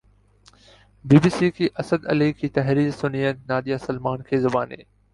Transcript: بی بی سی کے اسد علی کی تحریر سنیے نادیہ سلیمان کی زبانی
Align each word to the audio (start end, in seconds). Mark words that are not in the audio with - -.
بی 1.05 1.17
بی 1.23 1.29
سی 1.29 1.49
کے 1.51 1.67
اسد 1.81 2.01
علی 2.11 2.31
کی 2.39 2.47
تحریر 2.57 2.91
سنیے 2.99 3.31
نادیہ 3.47 3.77
سلیمان 3.85 4.21
کی 4.27 4.37
زبانی 4.45 4.83